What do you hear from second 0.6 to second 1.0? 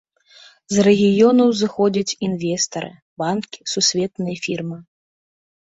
З